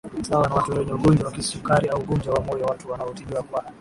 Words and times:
Sawa 0.21 0.47
na 0.49 0.55
watu 0.55 0.71
wenye 0.71 0.93
ugonjwa 0.93 1.25
wa 1.25 1.31
kisukari 1.31 1.89
au 1.89 1.99
ugonjwa 2.01 2.33
wa 2.33 2.41
moyo 2.43 2.65
watu 2.65 2.91
wanaotibiwa 2.91 3.43
kwa 3.43 3.63